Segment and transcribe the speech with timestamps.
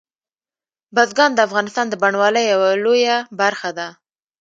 [0.95, 3.87] بزګان د افغانستان د بڼوالۍ یوه لویه برخه ده.